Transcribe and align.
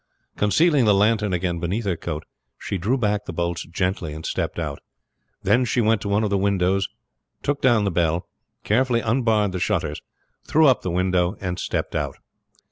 Concealing 0.35 0.85
the 0.85 0.95
lantern 0.95 1.31
again 1.31 1.59
beneath 1.59 1.85
her 1.85 1.95
coat, 1.95 2.25
she 2.57 2.79
drew 2.79 2.97
back 2.97 3.25
the 3.25 3.31
bolts 3.31 3.67
gently 3.67 4.13
and 4.15 4.25
stepped 4.25 4.57
out. 4.57 4.79
Then 5.43 5.63
she 5.63 5.79
went 5.79 6.01
to 6.01 6.09
one 6.09 6.23
of 6.23 6.31
the 6.31 6.39
windows, 6.39 6.89
took 7.43 7.61
down 7.61 7.83
the 7.83 7.91
bell, 7.91 8.27
carefully 8.63 9.01
unbarred 9.01 9.51
the 9.51 9.59
shutters, 9.59 10.01
threw 10.43 10.65
up 10.65 10.81
the 10.81 10.89
window 10.89 11.37
and 11.39 11.59
stepped 11.59 11.95
out. 11.95 12.17